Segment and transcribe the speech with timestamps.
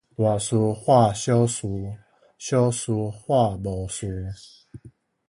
[0.17, 1.67] 大事化小事，
[2.39, 4.33] 小事化無事